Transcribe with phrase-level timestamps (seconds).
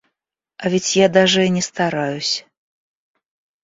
[0.57, 2.47] А ведь я даже и не стараюсь.